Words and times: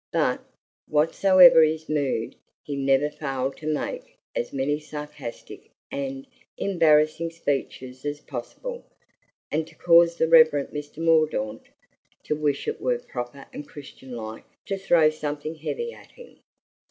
But, 0.11 0.43
whatsoever 0.87 1.61
his 1.61 1.87
mood, 1.87 2.35
he 2.63 2.75
never 2.75 3.07
failed 3.11 3.55
to 3.57 3.67
make 3.71 4.17
as 4.35 4.51
many 4.51 4.79
sarcastic 4.79 5.69
and 5.91 6.25
embarrassing 6.57 7.29
speeches 7.29 8.03
as 8.03 8.19
possible, 8.19 8.83
and 9.51 9.67
to 9.67 9.75
cause 9.75 10.17
the 10.17 10.27
Reverend 10.27 10.69
Mr. 10.69 10.97
Mordaunt 11.03 11.67
to 12.23 12.35
wish 12.35 12.67
it 12.67 12.81
were 12.81 12.97
proper 12.97 13.45
and 13.53 13.67
Christian 13.67 14.15
like 14.15 14.45
to 14.65 14.75
throw 14.75 15.11
something 15.11 15.53
heavy 15.53 15.93
at 15.93 16.13
him. 16.13 16.39